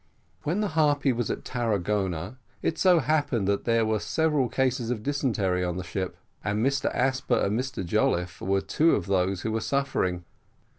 When 0.41 0.61
the 0.61 0.69
Harpy 0.69 1.13
was 1.13 1.29
off 1.29 1.43
Tarragona, 1.43 2.39
it 2.63 2.79
so 2.79 2.97
happened 3.01 3.47
that 3.47 3.65
there 3.65 3.85
were 3.85 3.99
several 3.99 4.49
cases 4.49 4.89
of 4.89 5.03
dysentery 5.03 5.61
in 5.61 5.77
the 5.77 5.83
ship, 5.83 6.17
and 6.43 6.65
Mr 6.65 6.91
Asper 6.91 7.35
and 7.37 7.59
Mr 7.59 7.85
Jolliffe 7.85 8.41
were 8.41 8.61
two 8.61 8.95
of 8.95 9.05
those 9.05 9.41
who 9.41 9.51
were 9.51 9.61
suffering. 9.61 10.25